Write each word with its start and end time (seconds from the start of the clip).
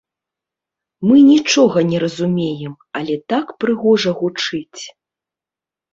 Мы 1.09 1.17
нічога 1.33 1.77
не 1.91 1.99
разумеем, 2.03 2.73
але 3.01 3.15
так 3.35 3.47
прыгожа 3.65 4.11
гучыць. 4.23 4.81